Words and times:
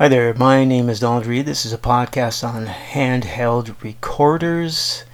Hi 0.00 0.08
there, 0.08 0.32
my 0.32 0.64
name 0.64 0.88
is 0.88 1.00
Donald 1.00 1.26
Reed. 1.26 1.44
This 1.44 1.66
is 1.66 1.74
a 1.74 1.76
podcast 1.76 2.42
on 2.42 2.64
handheld 2.64 3.82
recorders. 3.82 5.04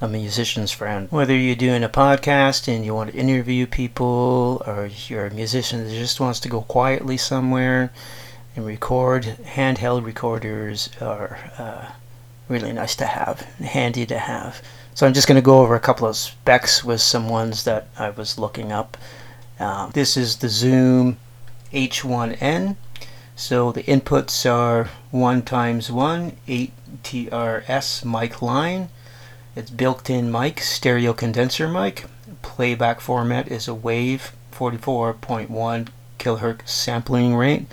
I'm 0.00 0.14
a 0.14 0.18
musician's 0.18 0.70
friend. 0.70 1.06
Whether 1.10 1.36
you're 1.36 1.54
doing 1.54 1.84
a 1.84 1.90
podcast 1.90 2.66
and 2.66 2.82
you 2.82 2.94
want 2.94 3.12
to 3.12 3.18
interview 3.18 3.66
people, 3.66 4.62
or 4.66 4.88
you're 5.06 5.26
a 5.26 5.34
musician 5.34 5.84
that 5.84 5.90
just 5.90 6.18
wants 6.18 6.40
to 6.40 6.48
go 6.48 6.62
quietly 6.62 7.18
somewhere 7.18 7.92
and 8.56 8.64
record, 8.64 9.36
handheld 9.44 10.06
recorders 10.06 10.88
are 10.98 11.38
uh, 11.58 11.90
really 12.48 12.72
nice 12.72 12.96
to 12.96 13.04
have, 13.04 13.40
handy 13.60 14.06
to 14.06 14.18
have. 14.18 14.62
So 14.94 15.06
I'm 15.06 15.12
just 15.12 15.28
going 15.28 15.36
to 15.36 15.42
go 15.42 15.60
over 15.60 15.74
a 15.74 15.78
couple 15.78 16.08
of 16.08 16.16
specs 16.16 16.82
with 16.82 17.02
some 17.02 17.28
ones 17.28 17.64
that 17.64 17.88
I 17.98 18.08
was 18.08 18.38
looking 18.38 18.72
up. 18.72 18.96
Um, 19.60 19.90
this 19.92 20.16
is 20.16 20.38
the 20.38 20.48
Zoom 20.48 21.18
H1N. 21.74 22.76
So 23.42 23.72
the 23.72 23.82
inputs 23.82 24.48
are 24.48 24.88
1 25.10 25.42
times 25.42 25.90
1, 25.90 26.36
8 26.46 26.72
TRS 27.02 28.04
mic 28.04 28.40
line. 28.40 28.88
It's 29.56 29.68
built-in 29.68 30.30
mic, 30.30 30.60
stereo 30.60 31.12
condenser 31.12 31.66
mic. 31.66 32.04
Playback 32.42 33.00
format 33.00 33.48
is 33.48 33.66
a 33.66 33.74
wave, 33.74 34.32
44.1 34.52 35.88
kilohertz 36.20 36.68
sampling 36.68 37.34
rate. 37.34 37.66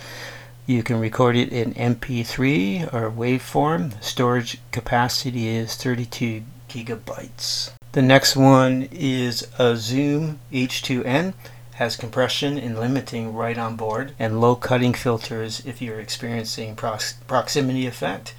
You 0.66 0.81
can 0.81 0.99
record 0.99 1.35
it 1.35 1.49
in 1.49 1.75
MP3 1.75 2.91
or 2.91 3.11
waveform. 3.11 4.03
Storage 4.03 4.58
capacity 4.72 5.49
is 5.49 5.75
32 5.75 6.45
gigabytes. 6.67 7.70
The 7.91 8.02
next 8.02 8.36
one 8.36 8.89
is 8.91 9.47
a 9.59 9.77
Zoom 9.77 10.39
H2N 10.52 11.36
has 11.79 11.95
compression 11.95 12.57
and 12.57 12.77
limiting 12.77 13.33
right 13.33 13.57
on 13.57 13.77
board, 13.77 14.11
and 14.19 14.41
low 14.41 14.53
cutting 14.53 14.93
filters 14.93 15.65
if 15.65 15.81
you're 15.81 16.02
experiencing 16.02 16.75
prox- 16.75 17.13
proximity 17.25 17.88
effect. 17.88 18.35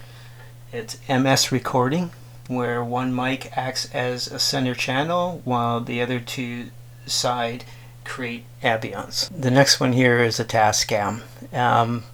It's 0.74 0.98
MS 1.08 1.50
recording, 1.50 2.10
where 2.48 2.84
one 2.84 3.14
mic 3.14 3.56
acts 3.56 3.88
as 3.94 4.26
a 4.26 4.38
center 4.38 4.74
channel 4.74 5.40
while 5.44 5.80
the 5.80 6.02
other 6.02 6.20
two 6.20 6.66
side 7.06 7.64
create 8.04 8.44
ambience. 8.62 9.30
The 9.34 9.50
next 9.50 9.80
one 9.80 9.94
here 9.94 10.18
is 10.18 10.38
a 10.38 10.44
Tascam. 10.44 11.22
Um, 11.50 12.04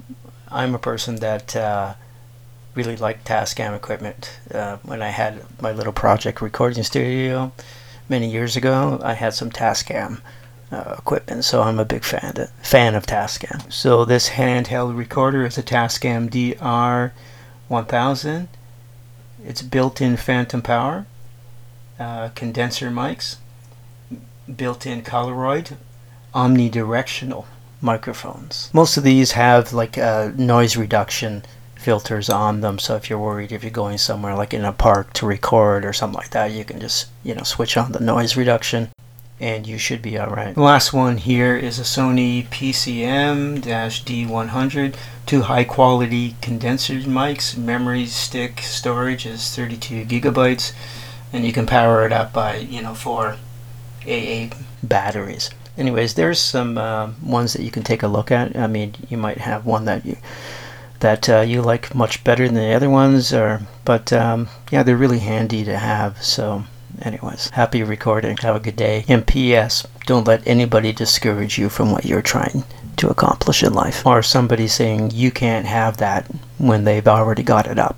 I'm 0.49 0.77
a 0.77 0.79
person 0.79 1.17
that 1.17 1.57
uh, 1.57 1.95
really 2.77 2.97
liked 2.97 3.27
Tascam 3.27 3.75
equipment. 3.75 4.39
Uh, 4.55 4.77
when 4.85 5.03
I 5.03 5.09
had 5.09 5.43
my 5.61 5.73
little 5.73 5.93
project 5.93 6.41
recording 6.41 6.85
studio 6.85 7.51
many 8.09 8.31
years 8.31 8.55
ago, 8.55 9.01
I 9.03 9.15
had 9.15 9.35
some 9.35 9.51
Tascam 9.51 10.21
uh, 10.71 10.95
equipment, 10.99 11.45
so 11.45 11.63
I'm 11.63 11.79
a 11.79 11.85
big 11.85 12.05
fan 12.05 12.35
of, 12.37 12.51
fan 12.63 12.95
of 12.95 13.07
Tascam. 13.07 13.73
So 13.73 14.05
this 14.05 14.31
handheld 14.31 14.97
recorder 14.97 15.45
is 15.45 15.57
a 15.59 15.63
Tascam 15.63 16.29
DR1000. 17.71 18.49
It's 19.45 19.63
built-in 19.63 20.17
phantom 20.17 20.63
power, 20.63 21.07
uh, 22.01 22.31
condenser 22.31 22.91
mics, 22.91 23.37
built-in 24.55 25.03
cardioid, 25.03 25.77
omnidirectional 26.35 27.45
microphones. 27.81 28.71
Most 28.73 28.97
of 28.97 29.05
these 29.05 29.33
have 29.33 29.73
like 29.73 29.97
uh, 29.97 30.33
noise 30.37 30.77
reduction 30.77 31.45
filters 31.77 32.29
on 32.29 32.63
them 32.63 32.79
so 32.81 32.97
if 32.97 33.09
you're 33.09 33.19
worried 33.19 33.53
if 33.53 33.63
you're 33.63 33.71
going 33.71 33.97
somewhere 33.99 34.35
like 34.35 34.53
in 34.53 34.65
a 34.65 34.73
park 34.73 35.13
to 35.13 35.25
record 35.25 35.85
or 35.85 35.93
something 35.93 36.19
like 36.19 36.31
that 36.31 36.51
you 36.51 36.65
can 36.65 36.81
just 36.81 37.07
you 37.23 37.33
know 37.33 37.45
switch 37.45 37.77
on 37.77 37.93
the 37.93 38.01
noise 38.01 38.37
reduction 38.37 38.89
and 39.41 39.67
you 39.67 39.79
should 39.79 40.03
be 40.03 40.19
alright. 40.19 40.55
The 40.55 40.63
last 40.63 40.93
one 40.93 41.17
here 41.19 41.57
is 41.57 41.79
a 41.79 41.83
Sony 41.83 42.47
PCM-D100. 42.49 44.95
Two 45.27 45.43
high 45.43 45.65
quality 45.65 46.37
condenser 46.41 46.95
mics. 46.95 47.57
Memory 47.57 48.07
stick 48.07 48.61
storage 48.61 49.27
is 49.27 49.55
32 49.55 50.05
gigabytes 50.05 50.73
and 51.33 51.45
you 51.45 51.53
can 51.53 51.67
power 51.67 52.07
it 52.07 52.13
up 52.13 52.33
by, 52.33 52.57
you 52.57 52.81
know, 52.81 52.95
four 52.95 53.37
AA 54.07 54.49
batteries. 54.83 55.51
Anyways, 55.77 56.15
there's 56.15 56.41
some 56.41 56.79
uh, 56.79 57.11
ones 57.23 57.53
that 57.53 57.63
you 57.63 57.71
can 57.71 57.83
take 57.83 58.03
a 58.03 58.09
look 58.09 58.31
at. 58.31 58.57
I 58.57 58.67
mean, 58.67 58.95
you 59.09 59.19
might 59.19 59.39
have 59.39 59.67
one 59.67 59.85
that 59.85 60.07
you 60.07 60.17
that 61.01 61.29
uh, 61.29 61.41
you 61.41 61.61
like 61.61 61.95
much 61.95 62.25
better 62.25 62.47
than 62.47 62.55
the 62.55 62.73
other 62.73 62.89
ones, 62.89 63.35
or 63.35 63.61
but 63.85 64.13
um, 64.13 64.49
yeah, 64.71 64.83
they're 64.83 64.97
really 64.97 65.19
handy 65.19 65.65
to 65.65 65.77
have. 65.77 66.23
So 66.23 66.65
anyways, 67.03 67.51
happy 67.51 67.83
recording. 67.83 68.37
Have 68.39 68.57
a 68.57 68.61
good 68.61 68.77
day. 68.77 69.05
And 69.09 69.27
P.S. 69.27 69.87
Don't 70.07 70.27
let 70.27 70.47
anybody 70.47 70.93
discourage 70.93 71.59
you 71.59 71.69
from 71.69 71.93
what 71.93 72.05
you're 72.05 72.23
trying 72.23 72.65
to 72.97 73.11
accomplish 73.11 73.63
in 73.63 73.73
life. 73.73 74.05
Or 74.07 74.23
somebody 74.23 74.67
saying 74.69 75.13
you 75.13 75.31
can't 75.31 75.67
have 75.67 75.99
that 75.99 76.27
when 76.59 76.85
they've 76.85 77.07
already 77.07 77.43
got 77.43 77.67
it 77.67 77.79
up. 77.79 77.95